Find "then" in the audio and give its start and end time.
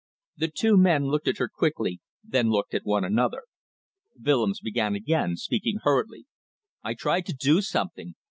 2.31-2.49